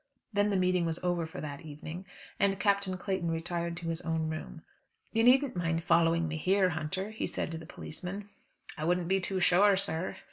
[0.33, 2.07] Then the meeting was over for that evening,
[2.39, 4.63] and Captain Clayton retired to his own room.
[5.11, 8.27] "You needn't mind following me here, Hunter," he said to the policeman.
[8.79, 10.17] "I wouldn't be too sure, sir."